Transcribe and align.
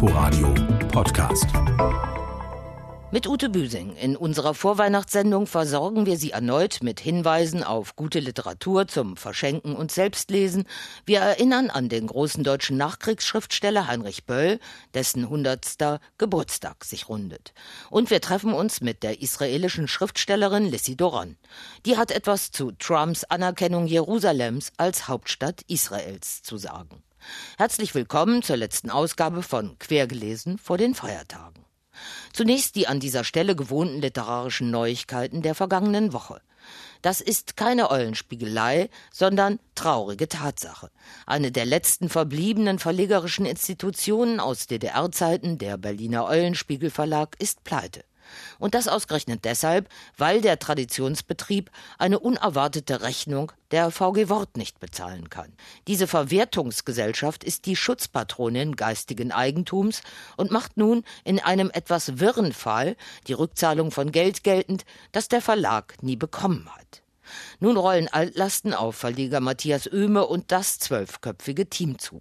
Inforadio 0.00 0.54
Podcast. 0.92 1.46
Mit 3.10 3.26
Ute 3.26 3.48
Büsing. 3.48 3.96
In 3.96 4.14
unserer 4.16 4.54
Vorweihnachtssendung 4.54 5.48
versorgen 5.48 6.06
wir 6.06 6.16
Sie 6.16 6.30
erneut 6.30 6.84
mit 6.84 7.00
Hinweisen 7.00 7.64
auf 7.64 7.96
gute 7.96 8.20
Literatur 8.20 8.86
zum 8.86 9.16
Verschenken 9.16 9.74
und 9.74 9.90
Selbstlesen. 9.90 10.66
Wir 11.04 11.18
erinnern 11.18 11.68
an 11.68 11.88
den 11.88 12.06
großen 12.06 12.44
deutschen 12.44 12.76
Nachkriegsschriftsteller 12.76 13.88
Heinrich 13.88 14.24
Böll, 14.24 14.60
dessen 14.94 15.24
100. 15.24 16.00
Geburtstag 16.16 16.84
sich 16.84 17.08
rundet. 17.08 17.52
Und 17.90 18.10
wir 18.10 18.20
treffen 18.20 18.52
uns 18.52 18.80
mit 18.80 19.02
der 19.02 19.20
israelischen 19.20 19.88
Schriftstellerin 19.88 20.66
Lissy 20.70 20.94
Doron. 20.94 21.36
Die 21.86 21.96
hat 21.96 22.12
etwas 22.12 22.52
zu 22.52 22.70
Trumps 22.70 23.24
Anerkennung 23.24 23.88
Jerusalems 23.88 24.70
als 24.76 25.08
Hauptstadt 25.08 25.62
Israels 25.66 26.44
zu 26.44 26.56
sagen. 26.56 27.02
Herzlich 27.56 27.94
willkommen 27.94 28.42
zur 28.42 28.56
letzten 28.56 28.90
Ausgabe 28.90 29.42
von 29.42 29.78
Quergelesen 29.78 30.58
vor 30.58 30.78
den 30.78 30.94
Feiertagen. 30.94 31.64
Zunächst 32.32 32.76
die 32.76 32.86
an 32.86 33.00
dieser 33.00 33.24
Stelle 33.24 33.56
gewohnten 33.56 34.00
literarischen 34.00 34.70
Neuigkeiten 34.70 35.42
der 35.42 35.54
vergangenen 35.54 36.12
Woche. 36.12 36.40
Das 37.02 37.20
ist 37.20 37.56
keine 37.56 37.90
Eulenspiegelei, 37.90 38.90
sondern 39.12 39.58
traurige 39.74 40.28
Tatsache. 40.28 40.90
Eine 41.26 41.52
der 41.52 41.64
letzten 41.64 42.08
verbliebenen 42.08 42.78
verlegerischen 42.78 43.46
Institutionen 43.46 44.40
aus 44.40 44.66
DDR-Zeiten, 44.66 45.58
der 45.58 45.76
Berliner 45.76 46.26
Eulenspiegel 46.26 46.90
Verlag, 46.90 47.36
ist 47.40 47.64
pleite. 47.64 48.04
Und 48.58 48.74
das 48.74 48.88
ausgerechnet 48.88 49.44
deshalb, 49.44 49.88
weil 50.16 50.40
der 50.40 50.58
Traditionsbetrieb 50.58 51.70
eine 51.98 52.18
unerwartete 52.18 53.02
Rechnung 53.02 53.52
der 53.70 53.90
VG 53.90 54.28
Wort 54.28 54.56
nicht 54.56 54.80
bezahlen 54.80 55.30
kann. 55.30 55.52
Diese 55.86 56.06
Verwertungsgesellschaft 56.06 57.44
ist 57.44 57.66
die 57.66 57.76
Schutzpatronin 57.76 58.76
geistigen 58.76 59.32
Eigentums 59.32 60.02
und 60.36 60.50
macht 60.50 60.76
nun 60.76 61.04
in 61.24 61.40
einem 61.40 61.70
etwas 61.72 62.18
wirren 62.18 62.52
Fall 62.52 62.96
die 63.26 63.34
Rückzahlung 63.34 63.90
von 63.90 64.12
Geld 64.12 64.42
geltend, 64.42 64.84
das 65.12 65.28
der 65.28 65.42
Verlag 65.42 66.02
nie 66.02 66.16
bekommen 66.16 66.68
hat. 66.74 67.02
Nun 67.60 67.76
rollen 67.76 68.08
Altlasten 68.08 68.74
auf 68.74 68.96
Verleger 68.96 69.40
Matthias 69.40 69.86
Oehme 69.92 70.26
und 70.26 70.52
das 70.52 70.78
zwölfköpfige 70.78 71.68
Team 71.68 71.98
zu. 71.98 72.20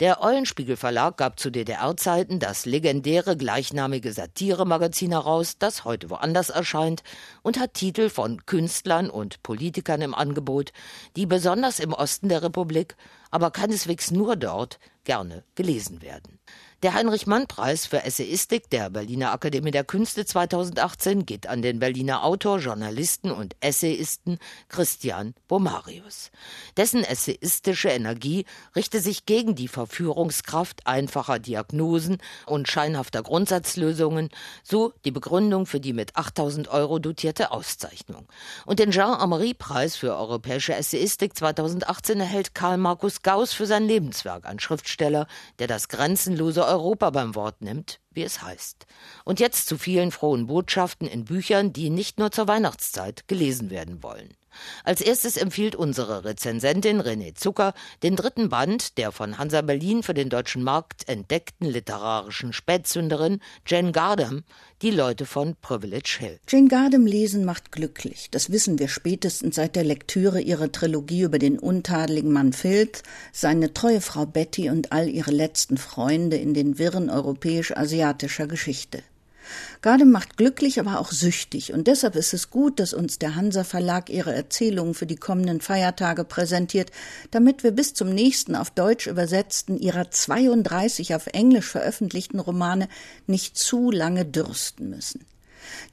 Der 0.00 0.22
Eulenspiegel 0.22 0.76
Verlag 0.76 1.16
gab 1.16 1.38
zu 1.38 1.50
DDR-Zeiten 1.50 2.38
das 2.38 2.66
legendäre 2.66 3.36
gleichnamige 3.36 4.12
Satiremagazin 4.12 5.12
heraus, 5.12 5.58
das 5.58 5.84
heute 5.84 6.10
woanders 6.10 6.50
erscheint 6.50 7.02
und 7.42 7.58
hat 7.58 7.74
Titel 7.74 8.08
von 8.08 8.44
Künstlern 8.46 9.10
und 9.10 9.42
Politikern 9.42 10.02
im 10.02 10.14
Angebot, 10.14 10.72
die 11.16 11.26
besonders 11.26 11.80
im 11.80 11.92
Osten 11.92 12.28
der 12.28 12.42
Republik, 12.42 12.96
aber 13.30 13.50
keineswegs 13.50 14.10
nur 14.10 14.36
dort, 14.36 14.78
gerne 15.04 15.44
gelesen 15.54 16.02
werden. 16.02 16.38
Der 16.82 16.94
Heinrich-Mann-Preis 16.94 17.86
für 17.86 18.02
Essayistik 18.02 18.68
der 18.68 18.90
Berliner 18.90 19.30
Akademie 19.30 19.70
der 19.70 19.84
Künste 19.84 20.26
2018 20.26 21.26
geht 21.26 21.46
an 21.46 21.62
den 21.62 21.78
Berliner 21.78 22.24
Autor, 22.24 22.58
Journalisten 22.58 23.30
und 23.30 23.54
Essayisten 23.60 24.40
Christian 24.68 25.34
Bomarius. 25.46 26.32
Dessen 26.76 27.04
essayistische 27.04 27.90
Energie 27.90 28.46
richte 28.74 28.98
sich 28.98 29.26
gegen 29.26 29.54
die 29.54 29.68
Verführungskraft 29.68 30.84
einfacher 30.84 31.38
Diagnosen 31.38 32.18
und 32.46 32.66
scheinhafter 32.66 33.22
Grundsatzlösungen, 33.22 34.30
so 34.64 34.92
die 35.04 35.12
Begründung 35.12 35.66
für 35.66 35.78
die 35.78 35.92
mit 35.92 36.16
8000 36.16 36.66
Euro 36.66 36.98
dotierte 36.98 37.52
Auszeichnung. 37.52 38.26
Und 38.66 38.80
den 38.80 38.90
Jean-Amery-Preis 38.90 39.94
für 39.94 40.16
europäische 40.16 40.74
Essayistik 40.74 41.36
2018 41.36 42.18
erhält 42.18 42.56
Karl 42.56 42.76
Markus 42.76 43.22
Gauss 43.22 43.52
für 43.52 43.66
sein 43.66 43.84
Lebenswerk, 43.84 44.46
ein 44.46 44.58
Schriftsteller, 44.58 45.28
der 45.60 45.68
das 45.68 45.86
grenzenlose 45.86 46.71
Europa 46.72 47.10
beim 47.10 47.34
Wort 47.34 47.60
nimmt, 47.60 48.00
wie 48.10 48.22
es 48.22 48.42
heißt. 48.42 48.86
Und 49.24 49.40
jetzt 49.40 49.68
zu 49.68 49.76
vielen 49.76 50.10
frohen 50.10 50.46
Botschaften 50.46 51.06
in 51.06 51.26
Büchern, 51.26 51.74
die 51.74 51.90
nicht 51.90 52.18
nur 52.18 52.30
zur 52.30 52.48
Weihnachtszeit 52.48 53.28
gelesen 53.28 53.68
werden 53.68 54.02
wollen. 54.02 54.34
Als 54.84 55.00
erstes 55.00 55.36
empfiehlt 55.36 55.74
unsere 55.74 56.24
Rezensentin 56.24 57.00
René 57.00 57.34
Zucker 57.34 57.74
den 58.02 58.16
dritten 58.16 58.48
Band 58.48 58.98
der 58.98 59.12
von 59.12 59.38
Hansa 59.38 59.62
Berlin 59.62 60.02
für 60.02 60.14
den 60.14 60.28
deutschen 60.28 60.62
Markt 60.62 61.08
entdeckten 61.08 61.66
literarischen 61.66 62.52
Spätzünderin 62.52 63.40
Jane 63.66 63.92
Gardam, 63.92 64.44
Die 64.82 64.90
Leute 64.90 65.26
von 65.26 65.56
Privilege 65.60 66.16
Hill. 66.18 66.40
Jane 66.48 66.68
Gardam 66.68 67.06
lesen 67.06 67.44
macht 67.44 67.72
glücklich. 67.72 68.28
Das 68.30 68.50
wissen 68.50 68.78
wir 68.78 68.88
spätestens 68.88 69.56
seit 69.56 69.76
der 69.76 69.84
Lektüre 69.84 70.40
ihrer 70.40 70.72
Trilogie 70.72 71.22
über 71.22 71.38
den 71.38 71.58
untadeligen 71.58 72.32
Mann 72.32 72.52
Filth, 72.52 73.02
seine 73.32 73.72
treue 73.72 74.00
Frau 74.00 74.26
Betty 74.26 74.70
und 74.70 74.92
all 74.92 75.08
ihre 75.08 75.30
letzten 75.30 75.76
Freunde 75.78 76.36
in 76.36 76.54
den 76.54 76.78
Wirren 76.78 77.10
europäisch-asiatischer 77.10 78.46
Geschichte. 78.46 79.02
Garde 79.80 80.04
macht 80.04 80.36
glücklich, 80.36 80.80
aber 80.80 80.98
auch 80.98 81.12
süchtig. 81.12 81.72
Und 81.72 81.86
deshalb 81.86 82.16
ist 82.16 82.34
es 82.34 82.50
gut, 82.50 82.80
dass 82.80 82.94
uns 82.94 83.18
der 83.18 83.34
Hansa 83.34 83.64
Verlag 83.64 84.10
ihre 84.10 84.34
Erzählungen 84.34 84.94
für 84.94 85.06
die 85.06 85.16
kommenden 85.16 85.60
Feiertage 85.60 86.24
präsentiert, 86.24 86.90
damit 87.30 87.62
wir 87.62 87.72
bis 87.72 87.94
zum 87.94 88.10
nächsten 88.10 88.54
auf 88.56 88.70
Deutsch 88.70 89.06
übersetzten 89.06 89.78
ihrer 89.78 90.10
32 90.10 91.14
auf 91.14 91.26
Englisch 91.28 91.66
veröffentlichten 91.66 92.40
Romane 92.40 92.88
nicht 93.26 93.56
zu 93.56 93.90
lange 93.90 94.24
dürsten 94.24 94.90
müssen. 94.90 95.24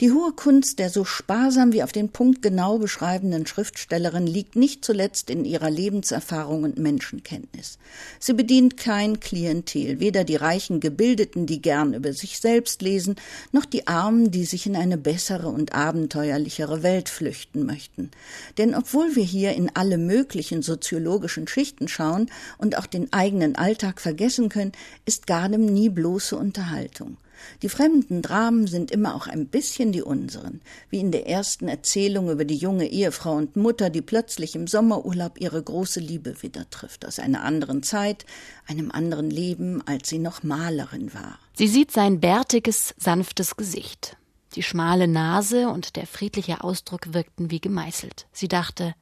Die 0.02 0.12
hohe 0.12 0.31
Kunst 0.31 0.80
der 0.80 0.90
so 0.90 1.06
sparsam 1.06 1.74
wie 1.74 1.84
auf 1.84 1.91
den 1.91 2.09
Punkt 2.09 2.41
genau 2.41 2.78
beschreibenden 2.78 3.46
Schriftstellerin 3.46 4.28
liegt 4.28 4.56
nicht 4.56 4.85
zuletzt 4.85 5.30
in 5.30 5.46
ihrer 5.46 5.69
Lebenserfahrung 5.69 6.63
und 6.63 6.78
Menschenkenntnis. 6.78 7.78
Sie 8.19 8.34
bedient 8.34 8.78
kein 8.78 9.19
Klientel, 9.19 10.00
weder 10.00 10.24
die 10.24 10.35
reichen 10.35 10.80
Gebildeten, 10.80 11.46
die 11.46 11.62
gern 11.62 11.94
über 11.94 12.13
sich 12.13 12.40
selbst 12.40 12.81
lesen, 12.81 13.16
noch 13.52 13.66
die 13.66 13.88
Armen, 13.88 14.31
die 14.31 14.46
sich 14.46 14.66
in 14.66 14.75
eine 14.75 14.97
bessere 14.97 15.50
und 15.50 15.74
abenteuerlichere 15.74 16.84
Welt 16.84 17.09
flüchten 17.09 17.66
möchten. 17.66 18.12
Denn 18.57 18.75
obwohl 18.75 19.16
wir 19.16 19.24
hier 19.24 19.53
in 19.53 19.69
alle 19.75 19.97
möglichen 19.97 20.62
soziologischen 20.62 21.47
Schichten 21.47 21.88
schauen 21.88 22.30
und 22.57 22.78
auch 22.78 22.86
den 22.86 23.12
eigenen 23.12 23.56
Alltag 23.56 24.01
vergessen 24.01 24.50
können, 24.50 24.72
ist 25.06 25.28
Gardem 25.28 25.66
nie 25.66 25.90
bloße 25.90 26.36
Unterhaltung. 26.36 27.18
Die 27.61 27.69
fremden 27.69 28.22
Dramen 28.22 28.67
sind 28.67 28.91
immer 28.91 29.16
auch 29.16 29.27
ein 29.27 29.47
bisschen 29.47 29.91
die 29.91 30.01
unseren, 30.01 30.61
wie 30.89 31.00
in 31.00 31.11
der 31.11 31.27
ersten 31.27 31.67
Erzählung 31.67 32.29
über 32.29 32.45
die 32.45 32.57
junge 32.57 32.88
Ehefrau 32.88 33.35
und 33.35 33.55
Mutter, 33.55 33.89
die 33.89 34.01
plötzlich 34.01 34.55
im 34.55 34.67
Sommerurlaub 34.67 35.39
ihre 35.39 35.61
große 35.61 36.00
Liebe 36.00 36.41
wieder 36.41 36.69
trifft, 36.69 37.05
aus 37.05 37.19
einer 37.19 37.44
anderen 37.44 37.83
Zeit, 37.83 38.25
einem 38.67 38.91
anderen 38.91 39.29
Leben, 39.29 39.81
als 39.85 40.09
sie 40.09 40.19
noch 40.19 40.44
Malerin 40.44 41.13
war. 41.13 41.39
Sie 41.55 41.67
sieht 41.67 41.91
sein 41.91 42.19
bärtiges, 42.19 42.94
sanftes 42.97 43.56
Gesicht. 43.57 44.17
Die 44.56 44.63
schmale 44.63 45.07
Nase 45.07 45.69
und 45.69 45.95
der 45.95 46.07
friedliche 46.07 46.63
Ausdruck 46.63 47.13
wirkten 47.13 47.51
wie 47.51 47.61
gemeißelt. 47.61 48.27
Sie 48.31 48.47
dachte, 48.47 48.95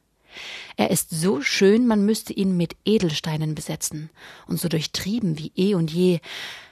er 0.76 0.92
ist 0.92 1.10
so 1.10 1.42
schön, 1.42 1.88
man 1.88 2.06
müsste 2.06 2.34
ihn 2.34 2.58
mit 2.58 2.76
Edelsteinen 2.86 3.56
besetzen 3.56 4.10
und 4.48 4.60
so 4.60 4.68
durchtrieben 4.68 5.38
wie 5.38 5.52
eh 5.56 5.74
und 5.74 5.92
je. 5.92 6.20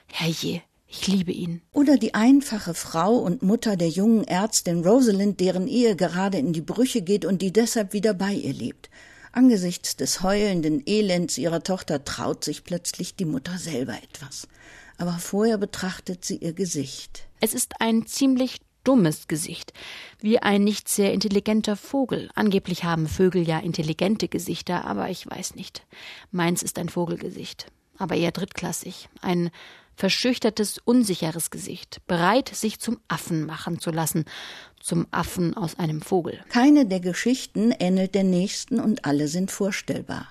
Herrje, 0.06 0.62
ich 0.88 1.06
liebe 1.06 1.32
ihn. 1.32 1.62
Oder 1.72 1.96
die 1.96 2.14
einfache 2.14 2.74
Frau 2.74 3.16
und 3.16 3.42
Mutter 3.42 3.76
der 3.76 3.88
jungen 3.88 4.24
Ärztin 4.24 4.84
Rosalind, 4.84 5.40
deren 5.40 5.66
Ehe 5.66 5.96
gerade 5.96 6.38
in 6.38 6.52
die 6.52 6.60
Brüche 6.60 7.02
geht 7.02 7.24
und 7.24 7.42
die 7.42 7.52
deshalb 7.52 7.92
wieder 7.92 8.14
bei 8.14 8.32
ihr 8.32 8.52
lebt. 8.52 8.88
Angesichts 9.32 9.96
des 9.96 10.22
heulenden 10.22 10.82
Elends 10.86 11.36
ihrer 11.36 11.62
Tochter 11.62 12.04
traut 12.04 12.44
sich 12.44 12.64
plötzlich 12.64 13.16
die 13.16 13.26
Mutter 13.26 13.58
selber 13.58 13.94
etwas. 13.94 14.48
Aber 14.96 15.18
vorher 15.18 15.58
betrachtet 15.58 16.24
sie 16.24 16.36
ihr 16.36 16.54
Gesicht. 16.54 17.28
Es 17.40 17.52
ist 17.52 17.80
ein 17.80 18.06
ziemlich 18.06 18.60
dummes 18.82 19.28
Gesicht, 19.28 19.72
wie 20.20 20.38
ein 20.38 20.64
nicht 20.64 20.88
sehr 20.88 21.12
intelligenter 21.12 21.76
Vogel. 21.76 22.30
Angeblich 22.34 22.84
haben 22.84 23.08
Vögel 23.08 23.46
ja 23.46 23.58
intelligente 23.58 24.28
Gesichter, 24.28 24.84
aber 24.86 25.10
ich 25.10 25.28
weiß 25.28 25.56
nicht. 25.56 25.84
Meins 26.30 26.62
ist 26.62 26.78
ein 26.78 26.88
Vogelgesicht, 26.88 27.66
aber 27.98 28.14
eher 28.14 28.32
drittklassig. 28.32 29.08
Ein 29.20 29.50
verschüchtertes, 29.96 30.78
unsicheres 30.84 31.50
Gesicht, 31.50 32.00
bereit, 32.06 32.54
sich 32.54 32.78
zum 32.78 32.98
Affen 33.08 33.46
machen 33.46 33.80
zu 33.80 33.90
lassen, 33.90 34.24
zum 34.80 35.06
Affen 35.10 35.56
aus 35.56 35.78
einem 35.78 36.02
Vogel. 36.02 36.38
Keine 36.50 36.86
der 36.86 37.00
Geschichten 37.00 37.72
ähnelt 37.72 38.14
der 38.14 38.24
nächsten 38.24 38.78
und 38.78 39.04
alle 39.04 39.28
sind 39.28 39.50
vorstellbar. 39.50 40.28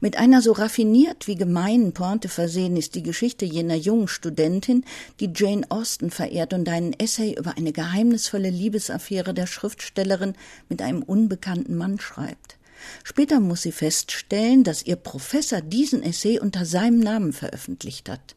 Mit 0.00 0.16
einer 0.16 0.40
so 0.40 0.52
raffiniert 0.52 1.26
wie 1.26 1.34
gemeinen 1.34 1.92
Pointe 1.92 2.28
versehen 2.28 2.76
ist 2.76 2.94
die 2.94 3.02
Geschichte 3.02 3.44
jener 3.44 3.74
jungen 3.74 4.08
Studentin, 4.08 4.84
die 5.20 5.30
Jane 5.34 5.66
Austen 5.68 6.10
verehrt 6.10 6.54
und 6.54 6.68
einen 6.68 6.92
Essay 6.98 7.34
über 7.34 7.56
eine 7.56 7.72
geheimnisvolle 7.72 8.50
Liebesaffäre 8.50 9.34
der 9.34 9.46
Schriftstellerin 9.46 10.34
mit 10.68 10.80
einem 10.80 11.02
unbekannten 11.02 11.76
Mann 11.76 12.00
schreibt. 12.00 12.56
Später 13.02 13.40
muss 13.40 13.62
sie 13.62 13.72
feststellen, 13.72 14.64
dass 14.64 14.84
ihr 14.84 14.96
Professor 14.96 15.60
diesen 15.60 16.02
Essay 16.02 16.38
unter 16.38 16.64
seinem 16.64 17.00
Namen 17.00 17.32
veröffentlicht 17.32 18.08
hat. 18.08 18.34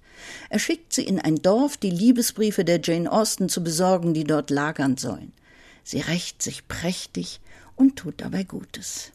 Er 0.50 0.60
schickt 0.60 0.94
sie 0.94 1.04
in 1.04 1.20
ein 1.20 1.36
Dorf, 1.38 1.78
die 1.78 1.92
Liebesbriefe 1.92 2.66
der 2.66 2.82
Jane 2.82 3.12
Austen 3.12 3.50
zu 3.50 3.64
besorgen, 3.64 4.14
die 4.14 4.24
dort 4.24 4.50
lagern 4.50 4.98
sollen. 4.98 5.34
Sie 5.84 6.00
rächt 6.00 6.42
sich 6.42 6.68
prächtig 6.68 7.40
und 7.76 7.96
tut 7.98 8.22
dabei 8.22 8.44
Gutes. 8.44 9.12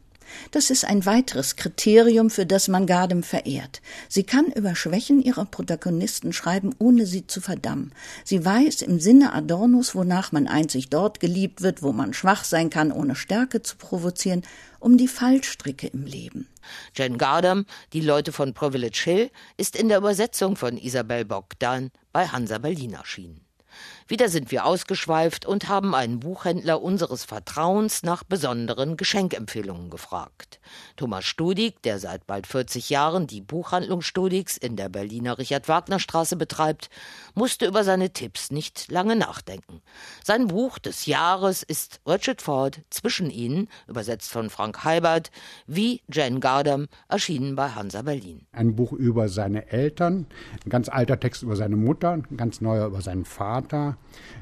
Das 0.51 0.71
ist 0.71 0.85
ein 0.85 1.07
weiteres 1.07 1.57
Kriterium, 1.57 2.31
für 2.31 2.47
das 2.47 2.69
man 2.69 2.87
Gardem 2.87 3.23
verehrt. 3.23 3.81
Sie 4.09 4.25
kann 4.25 4.47
über 4.47 4.75
Schwächen 4.75 5.23
ihrer 5.23 5.45
Protagonisten 5.45 6.33
schreiben, 6.33 6.75
ohne 6.79 7.07
sie 7.07 7.27
zu 7.27 7.41
verdammen. 7.41 7.93
Sie 8.25 8.45
weiß 8.45 8.83
im 8.83 9.01
Sinne 9.01 9.33
Adornos, 9.33 9.95
wonach 9.95 10.33
man 10.33 10.49
einzig 10.49 10.91
dort 10.91 11.21
geliebt 11.21 11.63
wird, 11.63 11.83
wo 11.83 11.93
man 11.93 12.15
schwach 12.15 12.45
sein 12.45 12.71
kann, 12.71 12.93
ohne 12.93 13.15
Stärke 13.15 13.63
zu 13.63 13.77
provozieren, 13.77 14.43
um 14.81 14.97
die 14.97 15.09
Fallstricke 15.09 15.87
im 15.87 16.05
Leben. 16.05 16.49
Jen 16.95 17.19
Gardam, 17.19 17.67
die 17.93 18.01
Leute 18.01 18.33
von 18.33 18.55
Privilege 18.55 19.01
Hill, 19.05 19.31
ist 19.57 19.77
in 19.77 19.89
der 19.89 19.99
Übersetzung 19.99 20.57
von 20.57 20.77
Isabel 20.77 21.25
Bogdan 21.25 21.91
bei 22.13 22.27
Hansa 22.27 22.59
Berlin 22.59 22.95
erschienen. 22.95 23.41
Wieder 24.13 24.29
sind 24.29 24.51
wir 24.51 24.67
ausgeschweift 24.67 25.47
und 25.47 25.71
haben 25.71 25.95
einen 25.95 26.21
Buchhändler 26.21 26.83
unseres 26.83 27.25
Vertrauens 27.25 28.03
nach 28.03 28.25
besonderen 28.25 28.99
Geschenkempfehlungen 28.99 29.89
gefragt. 29.89 30.61
Thomas 30.97 31.25
Studig, 31.25 31.81
der 31.81 31.99
seit 31.99 32.27
bald 32.27 32.47
40 32.47 32.91
Jahren 32.91 33.27
die 33.27 33.41
Buchhandlung 33.41 34.03
Studigs 34.03 34.59
in 34.59 34.77
der 34.77 34.91
Berliner 34.91 35.39
Richard-Wagner-Straße 35.39 36.37
betreibt, 36.37 36.91
musste 37.35 37.65
über 37.65 37.85
seine 37.85 38.13
Tipps 38.13 38.51
nicht 38.51 38.91
lange 38.91 39.17
nachdenken. 39.17 39.81
Sein 40.23 40.49
Buch 40.49 40.79
des 40.79 41.07
Jahres 41.07 41.63
ist 41.63 42.03
Richard 42.07 42.43
Ford 42.43 42.83
Zwischen 42.91 43.31
ihnen, 43.31 43.71
übersetzt 43.89 44.31
von 44.31 44.51
Frank 44.51 44.85
Heibert, 44.85 45.31
wie 45.67 46.03
Jane 46.13 46.39
Gardam, 46.39 46.89
erschienen 47.09 47.57
bei 47.57 47.71
Hansa 47.71 48.03
Berlin. 48.03 48.47
Ein 48.53 48.77
Buch 48.77 48.93
über 48.93 49.31
seine 49.31 49.73
Eltern, 49.73 50.27
ein 50.67 50.69
ganz 50.69 50.91
alter 50.91 51.19
Text 51.19 51.43
über 51.43 51.57
seine 51.57 51.77
Mutter, 51.77 52.11
ein 52.13 52.37
ganz 52.37 52.61
neuer 52.61 52.89
über 52.89 53.01
seinen 53.01 53.25
Vater 53.25 53.97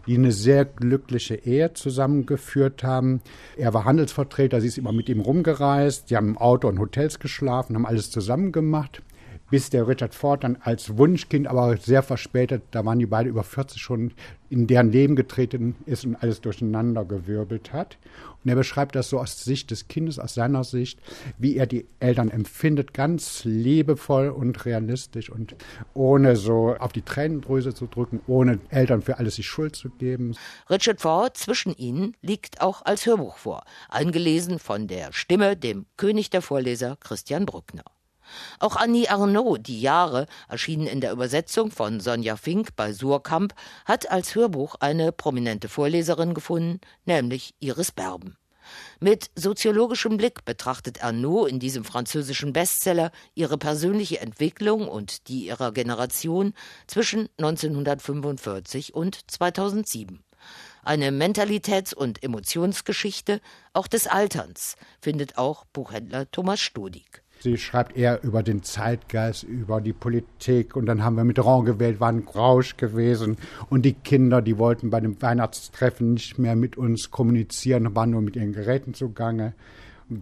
die 0.07 0.17
eine 0.17 0.33
sehr 0.33 0.65
glückliche 0.65 1.35
Ehe 1.35 1.73
zusammengeführt 1.75 2.83
haben. 2.83 3.21
Er 3.57 3.75
war 3.75 3.85
Handelsvertreter, 3.85 4.61
sie 4.61 4.69
ist 4.69 4.79
immer 4.79 4.93
mit 4.93 5.09
ihm 5.09 5.21
rumgereist, 5.21 6.11
die 6.11 6.17
haben 6.17 6.29
im 6.29 6.39
Auto 6.39 6.69
und 6.69 6.79
Hotels 6.79 7.19
geschlafen, 7.19 7.77
haben 7.77 7.87
alles 7.87 8.11
zusammen 8.11 8.53
gemacht 8.53 9.03
bis 9.51 9.69
der 9.71 9.87
Richard 9.87 10.15
Ford 10.15 10.45
dann 10.45 10.57
als 10.63 10.97
Wunschkind, 10.97 11.47
aber 11.47 11.77
sehr 11.77 12.03
verspätet, 12.03 12.63
da 12.71 12.85
waren 12.85 12.99
die 12.99 13.07
beiden 13.07 13.31
über 13.31 13.43
40 13.43 13.81
schon, 13.81 14.13
in 14.49 14.67
deren 14.67 14.91
Leben 14.91 15.15
getreten 15.15 15.77
ist 15.87 16.05
und 16.05 16.17
alles 16.17 16.41
durcheinander 16.41 17.05
gewirbelt 17.05 17.73
hat. 17.73 17.99
Und 18.43 18.51
er 18.51 18.57
beschreibt 18.57 18.97
das 18.97 19.11
so 19.11 19.21
aus 19.21 19.45
Sicht 19.45 19.71
des 19.71 19.87
Kindes, 19.89 20.19
aus 20.19 20.35
seiner 20.35 20.65
Sicht, 20.65 20.99
wie 21.39 21.57
er 21.57 21.67
die 21.67 21.87
Eltern 22.01 22.31
empfindet, 22.31 22.95
ganz 22.95 23.45
liebevoll 23.45 24.29
und 24.31 24.65
realistisch 24.65 25.31
und 25.31 25.55
ohne 25.95 26.37
so 26.37 26.75
auf 26.79 26.93
die 26.93 27.03
Tränendrüse 27.03 27.75
zu 27.75 27.87
drücken, 27.87 28.21
ohne 28.27 28.59
Eltern 28.71 29.03
für 29.03 29.19
alles 29.19 29.37
die 29.37 29.43
Schuld 29.43 29.77
zu 29.77 29.91
geben. 29.91 30.37
Richard 30.69 31.01
Ford 31.01 31.37
zwischen 31.37 31.77
ihnen 31.77 32.17
liegt 32.23 32.61
auch 32.61 32.83
als 32.85 33.07
Hörbuch 33.07 33.37
vor, 33.37 33.63
eingelesen 33.89 34.59
von 34.59 34.87
der 34.89 35.13
Stimme, 35.13 35.57
dem 35.57 35.87
König 35.97 36.31
der 36.31 36.43
Vorleser 36.43 36.97
Christian 36.99 37.47
Bruckner. 37.47 37.85
Auch 38.59 38.77
Annie 38.77 39.11
Arnaud, 39.11 39.67
Die 39.67 39.81
Jahre, 39.81 40.27
erschienen 40.49 40.87
in 40.87 41.01
der 41.01 41.13
Übersetzung 41.13 41.71
von 41.71 42.01
Sonja 42.01 42.37
Fink 42.37 42.77
bei 42.77 42.93
Surkamp, 42.93 43.55
hat 43.85 44.11
als 44.11 44.35
Hörbuch 44.35 44.77
eine 44.81 45.13
prominente 45.13 45.69
Vorleserin 45.69 46.35
gefunden, 46.35 46.81
nämlich 47.05 47.55
Iris 47.61 47.93
Berben. 47.93 48.37
Mit 49.01 49.31
soziologischem 49.35 50.17
Blick 50.17 50.45
betrachtet 50.45 51.03
Arnaud 51.03 51.49
in 51.49 51.59
diesem 51.59 51.85
französischen 51.85 52.53
Bestseller 52.53 53.11
ihre 53.35 53.59
persönliche 53.59 54.21
Entwicklung 54.21 54.89
und 54.89 55.29
die 55.29 55.47
ihrer 55.47 55.73
Generation 55.73 56.55
zwischen 56.87 57.29
1945 57.39 58.95
und 58.95 59.31
2007. 59.31 60.23
Eine 60.83 61.11
Mentalitäts- 61.11 61.95
und 61.95 62.23
Emotionsgeschichte 62.23 63.41
auch 63.73 63.87
des 63.87 64.07
Alterns 64.07 64.77
findet 65.01 65.37
auch 65.37 65.65
Buchhändler 65.67 66.31
Thomas 66.31 66.61
Studig. 66.61 67.23
Sie 67.43 67.57
schreibt 67.57 67.97
eher 67.97 68.23
über 68.23 68.43
den 68.43 68.63
Zeitgeist, 68.63 69.45
über 69.45 69.81
die 69.81 69.95
Politik. 69.95 70.77
Und 70.77 70.85
dann 70.85 71.03
haben 71.03 71.17
wir 71.17 71.25
mit 71.25 71.39
Ron 71.43 71.65
gewählt, 71.65 71.99
war 71.99 72.11
ein 72.11 72.29
Rausch 72.29 72.77
gewesen. 72.77 73.39
Und 73.71 73.83
die 73.83 73.95
Kinder, 73.95 74.43
die 74.43 74.59
wollten 74.59 74.91
bei 74.91 75.01
dem 75.01 75.21
Weihnachtstreffen 75.23 76.13
nicht 76.13 76.39
mehr 76.39 76.55
mit 76.55 76.77
uns 76.77 77.11
kommunizieren, 77.11 77.97
waren 77.97 78.11
nur 78.11 78.21
mit 78.21 78.37
ihren 78.37 78.53
Geräten 78.53 78.93
zugange. 78.93 79.55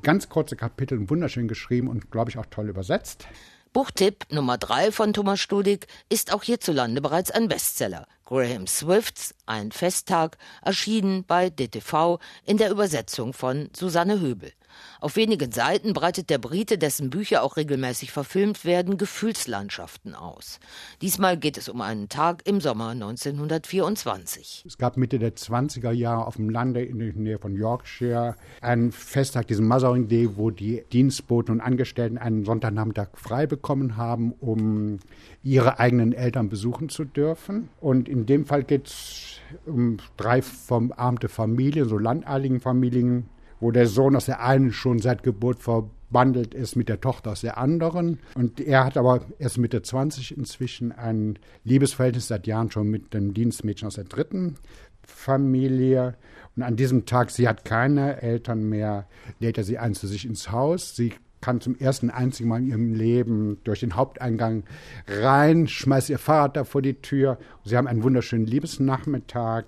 Ganz 0.03 0.29
kurze 0.29 0.55
Kapitel, 0.55 1.11
wunderschön 1.11 1.49
geschrieben 1.49 1.89
und, 1.89 2.13
glaube 2.13 2.31
ich, 2.31 2.39
auch 2.39 2.47
toll 2.47 2.69
übersetzt. 2.69 3.27
Buchtipp 3.73 4.25
Nummer 4.31 4.57
drei 4.57 4.93
von 4.93 5.13
Thomas 5.13 5.41
Studig 5.41 5.89
ist 6.09 6.33
auch 6.33 6.45
hierzulande 6.45 7.01
bereits 7.01 7.33
ein 7.33 7.49
Bestseller. 7.49 8.07
Graham 8.27 8.67
Swifts 8.67 9.35
Ein 9.47 9.73
Festtag, 9.73 10.39
erschienen 10.63 11.25
bei 11.25 11.51
DTV 11.51 12.21
in 12.45 12.59
der 12.59 12.71
Übersetzung 12.71 13.33
von 13.33 13.71
Susanne 13.75 14.21
Höbel. 14.21 14.53
Auf 15.01 15.17
wenigen 15.17 15.53
Seiten 15.53 15.93
breitet 15.93 16.29
der 16.31 16.39
Brite, 16.39 16.77
dessen 16.77 17.11
Bücher 17.11 17.43
auch 17.43 17.57
regelmäßig 17.57 18.11
verfilmt 18.11 18.65
werden, 18.65 18.99
Gefühlslandschaften 18.99 20.15
aus. 20.15 20.59
Diesmal 21.03 21.37
geht 21.37 21.57
es 21.57 21.69
um 21.69 21.81
einen 21.81 22.09
Tag 22.09 22.43
im 22.47 22.61
Sommer 22.61 22.89
1924. 22.89 24.65
Es 24.67 24.79
gab 24.79 24.97
Mitte 24.97 25.19
der 25.19 25.37
20er 25.37 25.93
Jahre 25.93 26.27
auf 26.27 26.37
dem 26.37 26.51
Lande 26.51 26.83
in 26.83 26.99
der 26.99 27.13
Nähe 27.15 27.39
von 27.39 27.55
Yorkshire 27.55 28.37
einen 28.61 28.91
Festtag, 28.91 29.47
diesen 29.47 29.69
Mothering 29.69 30.09
Day, 30.09 30.37
wo 30.37 30.51
die 30.51 30.83
Dienstboten 30.93 31.53
und 31.53 31.61
Angestellten 31.61 32.19
einen 32.19 32.45
Sonntagnachmittag 32.45 33.09
frei 33.15 33.47
bekommen 33.47 33.97
haben, 33.97 34.33
um 34.41 34.99
ihre 35.43 35.79
eigenen 35.79 36.13
Eltern 36.13 36.49
besuchen 36.49 36.89
zu 36.89 37.05
dürfen. 37.05 37.69
Und 37.81 38.09
in 38.09 38.27
dem 38.27 38.47
Fall 38.47 38.65
geht 38.65 38.89
es 38.89 39.41
um 39.67 39.99
drei 40.17 40.43
verarmte 40.43 41.29
Familien, 41.29 41.89
so 41.89 41.99
landadligen 41.99 42.61
Familien, 42.61 43.29
wo 43.61 43.71
der 43.71 43.87
Sohn 43.87 44.17
aus 44.17 44.27
der 44.27 44.43
einen 44.43 44.73
schon 44.73 44.99
seit 44.99 45.23
Geburt 45.23 45.63
verbandelt 45.63 46.55
ist 46.55 46.77
mit 46.77 46.89
der 46.89 47.01
Tochter 47.01 47.33
aus 47.33 47.41
der 47.41 47.59
anderen. 47.59 48.19
Und 48.35 48.61
er 48.61 48.85
hat 48.85 48.97
aber 48.97 49.23
erst 49.39 49.59
Mitte 49.59 49.83
20 49.83 50.37
inzwischen 50.37 50.93
ein 50.93 51.39
Liebesverhältnis 51.65 52.29
seit 52.29 52.47
Jahren 52.47 52.71
schon 52.71 52.89
mit 52.89 53.15
dem 53.15 53.35
Dienstmädchen 53.35 53.89
aus 53.89 53.95
der 53.95 54.05
dritten 54.05 54.57
Familie. 55.03 56.17
Und 56.57 56.63
an 56.63 56.77
diesem 56.77 57.07
Tag, 57.07 57.31
sie 57.31 57.49
hat 57.49 57.65
keine 57.65 58.21
Eltern 58.23 58.69
mehr, 58.69 59.07
lädt 59.41 59.59
er 59.59 59.65
sie 59.65 59.79
ein 59.79 59.95
zu 59.95 60.07
sich 60.07 60.25
ins 60.25 60.51
Haus. 60.51 60.97
Sie 60.97 61.15
kann 61.41 61.61
zum 61.61 61.77
ersten 61.77 62.11
einzigen 62.11 62.49
Mal 62.49 62.61
in 62.61 62.67
ihrem 62.67 62.95
Leben 62.95 63.59
durch 63.65 63.81
den 63.81 63.95
Haupteingang 63.95 64.65
rein, 65.07 65.69
schmeißt 65.69 66.11
ihr 66.11 66.19
Fahrrad 66.19 66.57
da 66.57 66.65
vor 66.65 66.83
die 66.83 66.95
Tür. 66.95 67.39
Sie 67.65 67.77
haben 67.77 67.87
einen 67.87 68.03
wunderschönen 68.03 68.47
Liebesnachmittag 68.47 69.65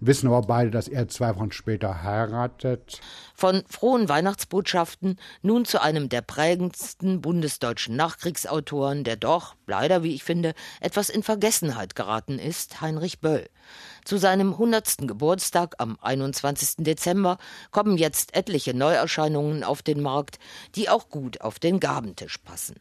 wissen 0.00 0.28
aber 0.28 0.42
beide, 0.42 0.70
dass 0.70 0.88
er 0.88 1.08
zwei 1.08 1.34
Wochen 1.36 1.52
später 1.52 2.02
heiratet. 2.02 3.00
Von 3.34 3.62
frohen 3.68 4.08
Weihnachtsbotschaften 4.08 5.18
nun 5.42 5.64
zu 5.64 5.80
einem 5.80 6.08
der 6.08 6.22
prägendsten 6.22 7.20
bundesdeutschen 7.20 7.96
Nachkriegsautoren, 7.96 9.04
der 9.04 9.16
doch, 9.16 9.54
leider 9.66 10.02
wie 10.02 10.14
ich 10.14 10.24
finde, 10.24 10.54
etwas 10.80 11.10
in 11.10 11.22
Vergessenheit 11.22 11.94
geraten 11.94 12.38
ist, 12.38 12.80
Heinrich 12.80 13.20
Böll. 13.20 13.48
Zu 14.04 14.18
seinem 14.18 14.52
100. 14.52 14.98
Geburtstag 15.08 15.74
am 15.78 15.98
21. 16.00 16.84
Dezember 16.84 17.38
kommen 17.70 17.98
jetzt 17.98 18.34
etliche 18.36 18.74
Neuerscheinungen 18.74 19.64
auf 19.64 19.82
den 19.82 20.00
Markt, 20.00 20.38
die 20.76 20.88
auch 20.88 21.08
gut 21.08 21.40
auf 21.40 21.58
den 21.58 21.80
Gabentisch 21.80 22.38
passen. 22.38 22.76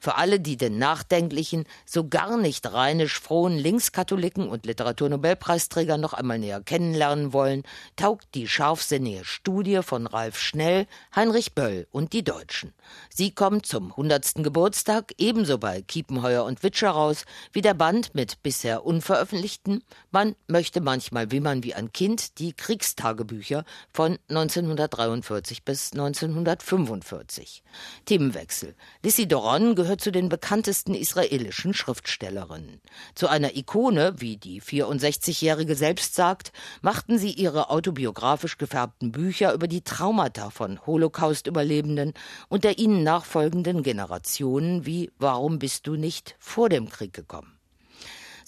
Für 0.00 0.16
alle, 0.16 0.40
die 0.40 0.56
den 0.56 0.78
nachdenklichen, 0.78 1.64
so 1.84 2.08
gar 2.08 2.36
nicht 2.36 2.72
rheinisch 2.72 3.18
frohen 3.18 3.58
Linkskatholiken 3.58 4.48
und 4.48 4.66
Literaturnobelpreisträger 4.66 5.98
noch 5.98 6.12
einmal 6.12 6.38
näher 6.38 6.60
kennenlernen 6.60 7.32
wollen, 7.32 7.64
taugt 7.96 8.34
die 8.34 8.46
scharfsinnige 8.46 9.24
Studie 9.24 9.80
von 9.82 10.06
Ralf 10.06 10.38
Schnell, 10.38 10.86
Heinrich 11.14 11.54
Böll 11.54 11.86
und 11.90 12.12
die 12.12 12.22
Deutschen. 12.22 12.72
Sie 13.08 13.32
kommt 13.32 13.66
zum 13.66 13.90
100. 13.90 14.36
Geburtstag 14.36 15.12
ebenso 15.18 15.58
bei 15.58 15.82
Kiepenheuer 15.82 16.44
und 16.44 16.62
Witscher 16.62 16.90
raus 16.90 17.24
wie 17.52 17.62
der 17.62 17.74
Band 17.74 18.14
mit 18.14 18.42
bisher 18.42 18.84
unveröffentlichten 18.84 19.82
Man 20.10 20.36
möchte 20.46 20.80
manchmal 20.80 21.30
wimmern 21.32 21.64
wie 21.64 21.74
ein 21.74 21.92
Kind 21.92 22.38
die 22.38 22.52
Kriegstagebücher 22.52 23.64
von 23.92 24.18
1943 24.28 25.64
bis 25.64 25.92
1945. 25.92 27.62
Themenwechsel. 28.04 28.74
Lissy 29.02 29.26
Doron 29.26 29.74
gehört 29.74 29.87
zu 29.96 30.12
den 30.12 30.28
bekanntesten 30.28 30.94
israelischen 30.94 31.72
Schriftstellerinnen. 31.72 32.80
Zu 33.14 33.28
einer 33.28 33.56
Ikone, 33.56 34.14
wie 34.18 34.36
die 34.36 34.60
64-Jährige 34.60 35.74
selbst 35.74 36.14
sagt, 36.14 36.52
machten 36.82 37.18
sie 37.18 37.30
ihre 37.30 37.70
autobiografisch 37.70 38.58
gefärbten 38.58 39.12
Bücher 39.12 39.54
über 39.54 39.68
die 39.68 39.82
Traumata 39.82 40.50
von 40.50 40.84
Holocaust-Überlebenden 40.86 42.12
und 42.48 42.64
der 42.64 42.78
ihnen 42.78 43.02
nachfolgenden 43.02 43.82
Generationen 43.82 44.84
wie 44.84 45.10
Warum 45.18 45.58
bist 45.58 45.86
du 45.86 45.96
nicht 45.96 46.36
vor 46.38 46.68
dem 46.68 46.88
Krieg 46.88 47.12
gekommen? 47.12 47.57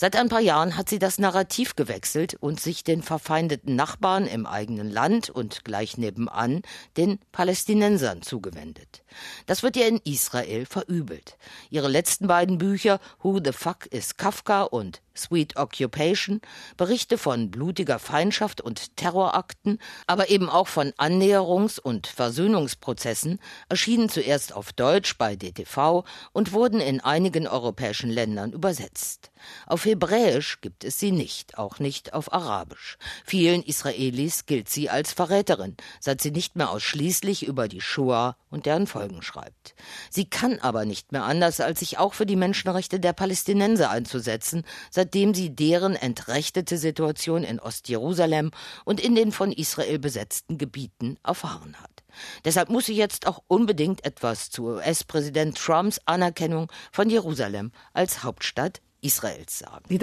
Seit 0.00 0.16
ein 0.16 0.30
paar 0.30 0.40
Jahren 0.40 0.78
hat 0.78 0.88
sie 0.88 0.98
das 0.98 1.18
Narrativ 1.18 1.76
gewechselt 1.76 2.34
und 2.40 2.58
sich 2.58 2.84
den 2.84 3.02
verfeindeten 3.02 3.76
Nachbarn 3.76 4.26
im 4.26 4.46
eigenen 4.46 4.88
Land 4.88 5.28
und 5.28 5.62
gleich 5.62 5.98
nebenan 5.98 6.62
den 6.96 7.18
Palästinensern 7.32 8.22
zugewendet. 8.22 9.04
Das 9.44 9.62
wird 9.62 9.76
ihr 9.76 9.86
in 9.86 10.00
Israel 10.04 10.64
verübelt. 10.64 11.36
Ihre 11.68 11.88
letzten 11.88 12.28
beiden 12.28 12.56
Bücher 12.56 12.98
Who 13.22 13.40
the 13.44 13.52
Fuck 13.52 13.88
is 13.90 14.16
Kafka 14.16 14.62
und 14.62 15.02
Sweet 15.20 15.56
Occupation, 15.56 16.40
Berichte 16.76 17.18
von 17.18 17.50
blutiger 17.50 17.98
Feindschaft 17.98 18.60
und 18.60 18.96
Terrorakten, 18.96 19.78
aber 20.06 20.30
eben 20.30 20.48
auch 20.48 20.68
von 20.68 20.92
Annäherungs- 20.92 21.80
und 21.80 22.06
Versöhnungsprozessen, 22.06 23.38
erschienen 23.68 24.08
zuerst 24.08 24.54
auf 24.54 24.72
Deutsch 24.72 25.16
bei 25.18 25.36
DTV 25.36 26.04
und 26.32 26.52
wurden 26.52 26.80
in 26.80 27.00
einigen 27.00 27.46
europäischen 27.46 28.10
Ländern 28.10 28.52
übersetzt. 28.52 29.30
Auf 29.66 29.84
Hebräisch 29.84 30.60
gibt 30.60 30.84
es 30.84 30.98
sie 30.98 31.12
nicht, 31.12 31.58
auch 31.58 31.78
nicht 31.78 32.14
auf 32.14 32.32
Arabisch. 32.32 32.98
Vielen 33.24 33.62
Israelis 33.62 34.46
gilt 34.46 34.68
sie 34.68 34.90
als 34.90 35.12
Verräterin, 35.12 35.76
seit 36.00 36.20
sie 36.20 36.30
nicht 36.30 36.56
mehr 36.56 36.70
ausschließlich 36.70 37.46
über 37.46 37.68
die 37.68 37.80
Shoah 37.80 38.36
und 38.50 38.66
deren 38.66 38.86
Folgen 38.86 39.22
schreibt. 39.22 39.74
Sie 40.10 40.28
kann 40.28 40.58
aber 40.58 40.84
nicht 40.84 41.12
mehr 41.12 41.24
anders, 41.24 41.60
als 41.60 41.80
sich 41.80 41.98
auch 41.98 42.14
für 42.14 42.26
die 42.26 42.36
Menschenrechte 42.36 43.00
der 43.00 43.12
Palästinenser 43.12 43.90
einzusetzen, 43.90 44.64
seitdem 44.90 45.34
sie 45.34 45.54
deren 45.54 45.94
entrechtete 45.94 46.76
Situation 46.76 47.44
in 47.44 47.60
Ostjerusalem 47.60 48.50
und 48.84 49.00
in 49.00 49.14
den 49.14 49.32
von 49.32 49.52
Israel 49.52 49.98
besetzten 49.98 50.58
Gebieten 50.58 51.18
erfahren 51.24 51.76
hat. 51.80 52.02
Deshalb 52.44 52.68
muss 52.70 52.86
sie 52.86 52.96
jetzt 52.96 53.26
auch 53.26 53.42
unbedingt 53.46 54.04
etwas 54.04 54.50
zu 54.50 54.64
US-Präsident 54.64 55.56
Trumps 55.56 56.00
Anerkennung 56.04 56.70
von 56.90 57.08
Jerusalem 57.08 57.70
als 57.92 58.24
Hauptstadt 58.24 58.80
Israels 59.02 59.58
sagen. 59.58 59.84
In 59.88 59.98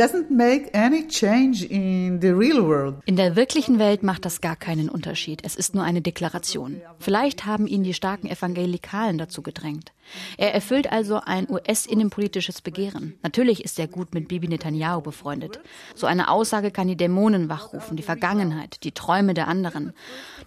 der 3.15 3.35
wirklichen 3.35 3.79
Welt 3.79 4.03
macht 4.03 4.25
das 4.25 4.41
gar 4.41 4.55
keinen 4.55 4.89
Unterschied. 4.89 5.41
Es 5.43 5.55
ist 5.55 5.75
nur 5.75 5.83
eine 5.83 6.01
Deklaration. 6.01 6.81
Vielleicht 6.99 7.45
haben 7.45 7.67
ihn 7.67 7.83
die 7.83 7.93
starken 7.93 8.27
Evangelikalen 8.27 9.17
dazu 9.17 9.41
gedrängt. 9.41 9.91
Er 10.37 10.53
erfüllt 10.53 10.91
also 10.91 11.19
ein 11.25 11.49
US-innenpolitisches 11.49 12.61
Begehren. 12.61 13.17
Natürlich 13.23 13.63
ist 13.63 13.79
er 13.79 13.87
gut 13.87 14.13
mit 14.13 14.27
Bibi 14.27 14.47
Netanyahu 14.47 15.01
befreundet. 15.01 15.59
So 15.95 16.07
eine 16.07 16.29
Aussage 16.29 16.71
kann 16.71 16.87
die 16.87 16.95
Dämonen 16.95 17.49
wachrufen, 17.49 17.97
die 17.97 18.03
Vergangenheit, 18.03 18.83
die 18.83 18.91
Träume 18.91 19.33
der 19.33 19.47
anderen. 19.47 19.93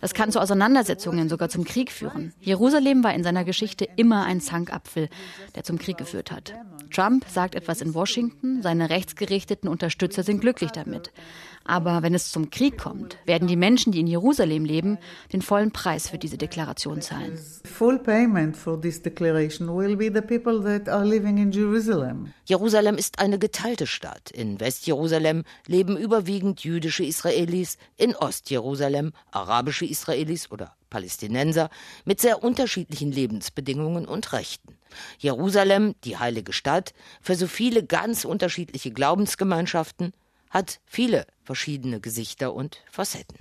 Das 0.01 0.15
kann 0.15 0.33
zu 0.33 0.41
Auseinandersetzungen, 0.41 1.29
sogar 1.29 1.49
zum 1.49 1.65
Krieg 1.65 1.93
führen. 1.93 2.33
Jerusalem 2.41 3.05
war 3.05 3.15
in 3.15 3.25
seiner 3.25 3.45
Geschichte 3.45 3.89
immer 3.97 4.25
ein 4.25 4.41
Zankapfel, 4.41 5.09
der 5.55 5.65
zum 5.65 5.79
Krieg 5.79 5.99
geführt 5.99 6.31
hat. 6.31 6.55
Trump 6.91 7.25
sagt 7.29 7.55
etwas 7.55 7.81
in 7.81 7.95
Washington, 7.95 8.63
seine 8.63 8.91
rechtsgerichteten 8.91 9.69
Unterstützer 9.69 10.23
sind 10.23 10.41
glücklich 10.41 10.71
damit. 10.71 11.13
Aber 11.71 12.03
wenn 12.03 12.15
es 12.15 12.33
zum 12.33 12.51
Krieg 12.51 12.79
kommt, 12.79 13.17
werden 13.27 13.47
die 13.47 13.55
Menschen, 13.55 13.93
die 13.93 14.01
in 14.01 14.09
Jerusalem 14.09 14.65
leben, 14.65 14.99
den 15.33 15.41
vollen 15.41 15.71
Preis 15.71 16.09
für 16.09 16.19
diese 16.19 16.37
Deklaration 16.37 17.01
zahlen. 17.01 17.39
Jerusalem 22.45 22.97
ist 22.97 23.21
eine 23.21 23.39
geteilte 23.39 23.87
Stadt. 23.87 24.33
In 24.33 24.59
Westjerusalem 24.59 25.45
leben 25.69 25.97
überwiegend 25.97 26.65
jüdische 26.65 27.05
Israelis, 27.05 27.79
in 27.97 28.17
Ostjerusalem 28.17 29.13
arabische 29.31 29.85
Israelis 29.85 30.51
oder 30.51 30.75
Palästinenser 30.91 31.71
mit 32.05 32.21
sehr 32.21 32.43
unterschiedlichen 32.43 33.13
Lebensbedingungen 33.13 34.07
und 34.07 34.33
Rechten. 34.33 34.77
Jerusalem, 35.19 35.95
die 36.03 36.17
heilige 36.19 36.53
Stadt, 36.53 36.95
für 37.21 37.37
so 37.37 37.47
viele 37.47 37.85
ganz 37.85 38.25
unterschiedliche 38.25 38.91
Glaubensgemeinschaften, 38.91 40.13
hat 40.51 40.81
viele 40.85 41.27
verschiedene 41.43 42.01
Gesichter 42.01 42.55
und 42.55 42.79
Facetten. 42.91 43.37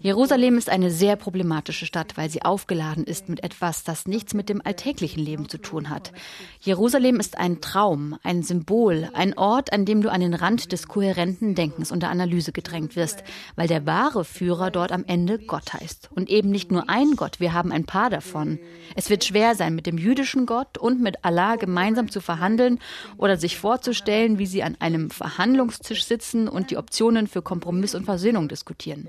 Jerusalem 0.00 0.58
ist 0.58 0.70
eine 0.70 0.90
sehr 0.90 1.16
problematische 1.16 1.86
Stadt, 1.86 2.16
weil 2.16 2.30
sie 2.30 2.42
aufgeladen 2.42 3.04
ist 3.04 3.28
mit 3.28 3.42
etwas, 3.42 3.82
das 3.84 4.06
nichts 4.06 4.34
mit 4.34 4.48
dem 4.48 4.60
alltäglichen 4.64 5.24
Leben 5.24 5.48
zu 5.48 5.58
tun 5.58 5.90
hat. 5.90 6.12
Jerusalem 6.60 7.18
ist 7.18 7.38
ein 7.38 7.60
Traum, 7.60 8.18
ein 8.22 8.42
Symbol, 8.42 9.08
ein 9.14 9.36
Ort, 9.36 9.72
an 9.72 9.84
dem 9.84 10.02
du 10.02 10.10
an 10.10 10.20
den 10.20 10.34
Rand 10.34 10.70
des 10.72 10.86
kohärenten 10.86 11.54
Denkens 11.54 11.90
und 11.90 12.00
der 12.00 12.10
Analyse 12.10 12.52
gedrängt 12.52 12.94
wirst, 12.96 13.24
weil 13.56 13.68
der 13.68 13.86
wahre 13.86 14.24
Führer 14.24 14.70
dort 14.70 14.92
am 14.92 15.04
Ende 15.06 15.38
Gott 15.38 15.72
heißt. 15.72 16.10
Und 16.14 16.28
eben 16.28 16.50
nicht 16.50 16.70
nur 16.70 16.88
ein 16.88 17.16
Gott, 17.16 17.40
wir 17.40 17.52
haben 17.52 17.72
ein 17.72 17.84
paar 17.84 18.10
davon. 18.10 18.58
Es 18.94 19.10
wird 19.10 19.24
schwer 19.24 19.54
sein, 19.54 19.74
mit 19.74 19.86
dem 19.86 19.98
jüdischen 19.98 20.46
Gott 20.46 20.78
und 20.78 21.00
mit 21.00 21.24
Allah 21.24 21.56
gemeinsam 21.56 22.10
zu 22.10 22.20
verhandeln 22.20 22.78
oder 23.16 23.36
sich 23.36 23.58
vorzustellen, 23.58 24.25
wie 24.38 24.46
sie 24.46 24.62
an 24.62 24.76
einem 24.80 25.10
Verhandlungstisch 25.10 26.04
sitzen 26.04 26.48
und 26.48 26.70
die 26.70 26.76
Optionen 26.76 27.26
für 27.26 27.42
Kompromiss 27.42 27.94
und 27.94 28.04
Versöhnung 28.04 28.48
diskutieren. 28.48 29.08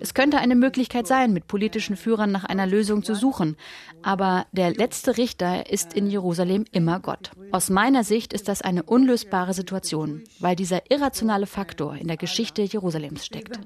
Es 0.00 0.12
könnte 0.12 0.38
eine 0.38 0.56
Möglichkeit 0.56 1.06
sein, 1.06 1.32
mit 1.32 1.46
politischen 1.46 1.96
Führern 1.96 2.32
nach 2.32 2.44
einer 2.44 2.66
Lösung 2.66 3.02
zu 3.02 3.14
suchen, 3.14 3.56
aber 4.02 4.46
der 4.52 4.74
letzte 4.74 5.16
Richter 5.16 5.70
ist 5.70 5.94
in 5.94 6.08
Jerusalem 6.08 6.64
immer 6.72 7.00
Gott. 7.00 7.30
Aus 7.52 7.70
meiner 7.70 8.04
Sicht 8.04 8.32
ist 8.32 8.48
das 8.48 8.62
eine 8.62 8.82
unlösbare 8.82 9.54
Situation, 9.54 10.24
weil 10.40 10.56
dieser 10.56 10.90
irrationale 10.90 11.46
Faktor 11.46 11.96
in 11.96 12.08
der 12.08 12.16
Geschichte 12.16 12.62
Jerusalems 12.62 13.24
steckt. 13.24 13.58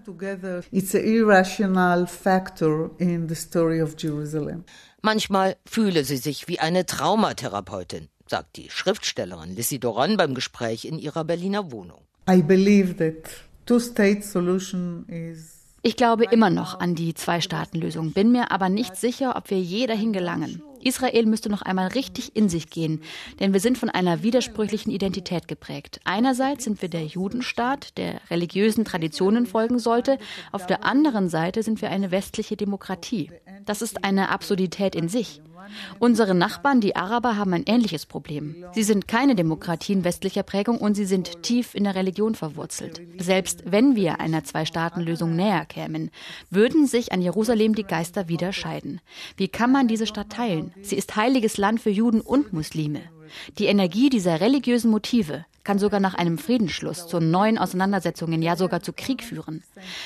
Manchmal 5.03 5.57
fühle 5.65 6.05
sie 6.05 6.17
sich 6.19 6.49
wie 6.49 6.59
eine 6.59 6.85
Traumatherapeutin 6.85 8.09
sagt 8.31 8.57
die 8.57 8.71
Schriftstellerin 8.71 9.55
Lissy 9.55 9.79
Doron 9.79 10.17
beim 10.17 10.35
Gespräch 10.35 10.85
in 10.85 10.99
ihrer 10.99 11.25
Berliner 11.25 11.73
Wohnung. 11.73 12.01
Ich 15.83 15.97
glaube 15.97 16.25
immer 16.25 16.51
noch 16.51 16.79
an 16.79 16.95
die 16.95 17.15
Zwei-Staaten-Lösung, 17.15 18.13
bin 18.13 18.33
mir 18.33 18.51
aber 18.53 18.69
nicht 18.69 18.97
sicher, 18.97 19.35
ob 19.37 19.51
wir 19.51 19.61
je 19.61 19.87
dahin 19.87 20.13
gelangen. 20.13 20.63
Israel 20.83 21.27
müsste 21.27 21.51
noch 21.51 21.63
einmal 21.63 21.89
richtig 21.89 22.37
in 22.37 22.49
sich 22.49 22.71
gehen, 22.71 23.03
denn 23.39 23.53
wir 23.53 23.61
sind 23.61 23.79
von 23.79 23.91
einer 23.91 24.23
widersprüchlichen 24.23 24.93
Identität 24.93 25.49
geprägt. 25.49 26.01
Einerseits 26.05 26.65
sind 26.65 26.81
wir 26.83 26.89
der 26.89 27.05
Judenstaat, 27.05 27.99
der 27.99 28.21
religiösen 28.31 28.85
Traditionen 28.85 29.47
folgen 29.47 29.79
sollte, 29.79 30.19
auf 30.53 30.67
der 30.67 30.85
anderen 30.85 31.29
Seite 31.29 31.63
sind 31.63 31.83
wir 31.83 31.91
eine 31.91 32.11
westliche 32.11 32.57
Demokratie. 32.57 33.31
Das 33.67 33.83
ist 33.83 34.05
eine 34.05 34.31
Absurdität 34.31 34.95
in 34.95 35.09
sich. 35.09 35.43
Unsere 35.99 36.35
Nachbarn, 36.35 36.81
die 36.81 36.97
Araber, 36.97 37.37
haben 37.37 37.53
ein 37.53 37.65
ähnliches 37.67 38.07
Problem. 38.07 38.65
Sie 38.73 38.83
sind 38.83 39.09
keine 39.09 39.35
Demokratien 39.35 40.05
westlicher 40.05 40.43
Prägung 40.43 40.79
und 40.79 40.95
sie 40.95 41.05
sind 41.05 41.43
tief 41.43 41.75
in 41.75 41.85
der 41.85 41.95
Religion 41.95 42.35
verwurzelt. 42.35 43.01
Selbst 43.19 43.63
wenn 43.67 43.97
wir 43.97 44.21
einer 44.21 44.45
Zwei-Staaten-Lösung 44.45 45.37
näher 45.37 45.67
kämen, 45.67 46.11
würden 46.51 46.87
sich 46.87 47.13
an 47.13 47.23
Jerusalem 47.23 47.75
die 47.75 47.85
Geister 47.85 48.29
wieder 48.29 48.53
scheiden. 48.53 49.01
Wie 49.37 49.49
kann 49.49 49.73
man 49.73 49.89
diese 49.89 50.07
Stadt 50.07 50.31
teilen? 50.31 50.73
Sie 50.83 50.97
ist 50.97 51.17
heiliges 51.17 51.57
Land 51.57 51.81
für 51.81 51.91
Juden 51.91 52.21
und 52.21 52.53
Muslime. 52.53 53.01
Die 53.59 53.67
Energie 53.67 54.11
dieser 54.11 54.41
religiösen 54.41 54.91
Motive 54.91 55.45
kann 55.65 55.79
sogar 55.79 56.01
nach 56.01 56.15
einem 56.15 56.39
Friedensschluss 56.39 57.07
zu 57.07 57.21
neuen 57.21 57.59
Auseinandersetzungen, 57.59 58.43
ja 58.43 58.57
sogar 58.57 58.83
zu 58.83 58.93
Krieg 58.93 59.23
führen. 59.23 59.63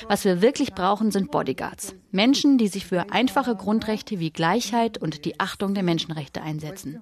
Was 0.08 0.24
wir 0.24 0.42
wirklich 0.42 0.74
brauchen, 0.74 1.10
sind 1.10 1.30
Bodyguards. 1.30 1.94
Menschen, 2.10 2.58
die 2.58 2.68
sich 2.68 2.86
für 2.86 3.12
einfache 3.12 3.54
Grundrechte 3.54 4.18
wie 4.18 4.30
Gleichheit 4.30 4.98
und 4.98 5.24
die 5.24 5.38
Achtung 5.40 5.74
der 5.74 5.82
Menschenrechte 5.82 6.42
einsetzen. 6.42 7.00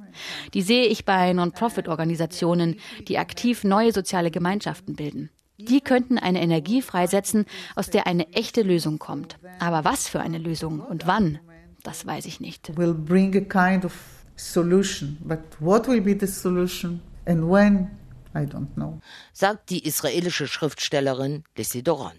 Die 0.55 0.63
sehe 0.63 0.87
ich 0.87 1.05
bei 1.05 1.33
Non-Profit-Organisationen, 1.33 2.77
die 3.09 3.19
aktiv 3.19 3.65
neue 3.65 3.93
soziale 3.93 4.31
Gemeinschaften 4.31 4.97
bilden. 4.97 5.31
Die 5.59 5.81
könnten 5.81 6.19
eine 6.19 6.43
Energie 6.43 6.83
freisetzen, 6.83 7.47
aus 7.77 7.89
der 7.89 8.07
eine 8.07 8.33
echte 8.33 8.63
Lösung 8.63 8.99
kommt. 8.99 9.39
Aber 9.61 9.85
was 9.85 10.09
für 10.09 10.21
eine 10.21 10.39
Lösung 10.39 10.81
und 10.81 11.07
wann, 11.07 11.39
das 11.83 12.07
weiß 12.07 12.27
ich 12.27 12.41
nicht. 12.41 12.77
Will 12.77 12.95
bring 12.95 13.35
a 13.37 13.41
kind 13.41 13.85
of 13.85 14.22
solution, 14.37 15.19
but 15.21 15.41
what 15.61 15.87
will 15.87 16.01
be 16.01 16.19
the 16.19 16.27
solution 16.27 17.01
and 17.27 17.51
when 17.51 17.91
I 18.35 18.47
don't 18.47 18.75
know. 18.75 19.01
Sagt 19.33 19.71
die 19.71 19.85
israelische 19.85 20.49
Schriftstellerin 20.49 21.45
Lissy 21.57 21.83
Doron. 21.83 22.13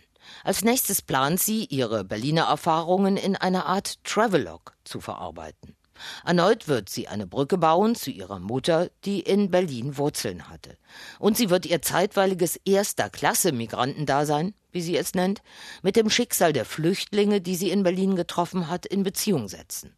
Als 0.43 0.63
nächstes 0.63 1.01
plant 1.01 1.39
sie, 1.39 1.65
ihre 1.65 2.03
Berliner 2.03 2.43
Erfahrungen 2.43 3.17
in 3.17 3.35
einer 3.35 3.65
Art 3.65 4.03
Travelog 4.03 4.73
zu 4.83 5.01
verarbeiten. 5.01 5.75
Erneut 6.25 6.67
wird 6.67 6.89
sie 6.89 7.07
eine 7.07 7.27
Brücke 7.27 7.57
bauen 7.57 7.95
zu 7.95 8.09
ihrer 8.09 8.39
Mutter, 8.39 8.89
die 9.05 9.19
in 9.19 9.51
Berlin 9.51 9.97
Wurzeln 9.97 10.49
hatte. 10.49 10.77
Und 11.19 11.37
sie 11.37 11.49
wird 11.49 11.65
ihr 11.65 11.81
zeitweiliges 11.81 12.59
erster 12.65 13.09
Klasse 13.09 13.51
Migrantendasein, 13.51 14.53
wie 14.71 14.81
sie 14.81 14.97
es 14.97 15.13
nennt, 15.13 15.41
mit 15.81 15.95
dem 15.95 16.09
Schicksal 16.09 16.51
der 16.51 16.65
Flüchtlinge, 16.65 17.41
die 17.41 17.55
sie 17.55 17.69
in 17.69 17.83
Berlin 17.83 18.15
getroffen 18.15 18.69
hat, 18.69 18.85
in 18.85 19.03
Beziehung 19.03 19.47
setzen. 19.47 19.95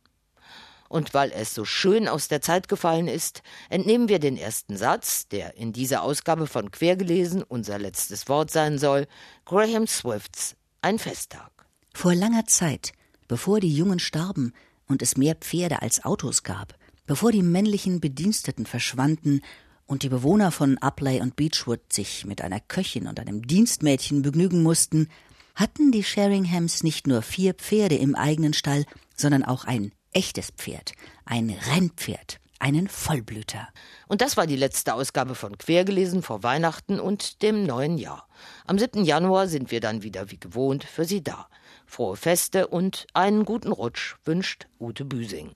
Und 0.88 1.13
weil 1.13 1.32
es 1.32 1.54
so 1.56 1.65
schön 1.65 2.08
aus 2.08 2.27
der 2.27 2.42
Zeit 2.42 2.68
gefallen 2.68 3.08
ist, 3.08 3.42
entnehmen 3.70 4.08
wir 4.08 4.20
den 4.20 4.38
ersten 4.38 4.77
Satz, 4.77 5.27
der 5.27 5.58
in 5.58 5.74
dieser 5.74 6.04
Ausgabe 6.04 6.48
von 6.48 6.72
Quergelesen 6.72 7.42
unser 7.44 7.80
letztes 7.80 8.30
Wort 8.30 8.51
sein 8.51 8.77
soll, 8.77 9.08
Graham 9.46 9.88
Swifts 9.88 10.56
Ein 10.82 11.00
Festtag. 11.00 11.51
Vor 11.94 12.13
langer 12.13 12.46
Zeit, 12.46 12.92
bevor 13.27 13.60
die 13.60 13.74
Jungen 13.74 14.00
starben 14.00 14.54
und 14.88 15.01
es 15.01 15.18
mehr 15.18 15.36
Pferde 15.36 15.82
als 15.82 16.06
Autos 16.06 16.44
gab, 16.44 16.75
bevor 17.08 17.32
die 17.32 17.44
männlichen 17.44 18.00
Bediensteten 18.00 18.65
verschwanden 18.65 19.42
und 19.88 20.04
die 20.04 20.10
Bewohner 20.10 20.51
von 20.51 20.77
Upley 20.80 21.22
und 21.22 21.36
Beechwood 21.36 21.92
sich 21.92 22.25
mit 22.25 22.42
einer 22.42 22.60
Köchin 22.60 23.08
und 23.08 23.20
einem 23.20 23.46
Dienstmädchen 23.46 24.22
begnügen 24.22 24.63
mussten, 24.63 25.10
hatten 25.56 25.92
die 25.92 26.04
Sheringhams 26.04 26.84
nicht 26.84 27.08
nur 27.08 27.22
vier 27.22 27.54
Pferde 27.54 27.96
im 27.96 28.15
eigenen 28.15 28.54
Stall, 28.54 28.86
sondern 29.15 29.44
auch 29.44 29.65
ein 29.65 29.92
echtes 30.15 30.50
Pferd, 30.51 30.93
ein 31.25 31.50
Rennpferd, 31.50 32.39
einen 32.60 32.88
Vollblüter. 32.88 33.67
Und 34.07 34.22
das 34.22 34.38
war 34.38 34.48
die 34.48 34.55
letzte 34.55 34.93
Ausgabe 34.93 35.36
von 35.36 35.57
Quergelesen 35.57 36.24
vor 36.24 36.41
Weihnachten 36.41 37.00
und 37.00 37.41
dem 37.43 37.65
neuen 37.65 37.98
Jahr. 37.98 38.27
Am 38.65 38.79
7. 38.79 39.03
Januar 39.03 39.48
sind 39.48 39.72
wir 39.72 39.81
dann 39.81 40.03
wieder 40.03 40.31
wie 40.31 40.39
gewohnt 40.39 40.84
für 40.84 41.05
Sie 41.05 41.24
da. 41.24 41.48
Frohe 41.86 42.15
Feste 42.15 42.67
und 42.67 43.05
einen 43.13 43.45
guten 43.45 43.72
Rutsch 43.72 44.15
wünscht 44.24 44.67
Ute 44.79 45.05
Büsing. 45.05 45.51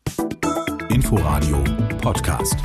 Inforadio 0.89 1.63
Podcast. 2.01 2.57